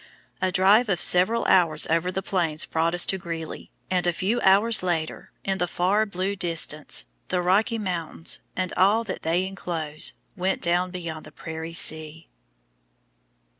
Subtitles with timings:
[0.41, 4.41] A drive of several hours over the Plains brought us to Greeley, and a few
[4.41, 10.13] hours later, in the far blue distance, the Rocky Mountains, and all that they enclose,
[10.35, 12.29] went down below the prairie sea.